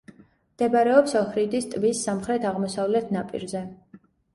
[0.53, 3.69] მდებარეობს ოჰრიდის ტბის სამხრეთ-აღმოსავლეთ ნაპირზე.